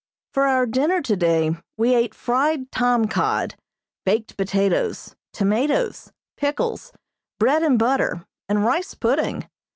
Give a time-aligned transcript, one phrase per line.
[0.33, 3.53] For our dinner today we ate fried tom cod,
[4.03, 6.91] baked potatoes, tomatoes, pickles,
[7.39, 9.47] bread and butter, and rice pudding.